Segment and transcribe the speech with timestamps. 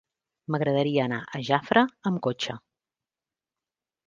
[0.53, 2.57] M'agradaria anar a Jafre amb cotxe.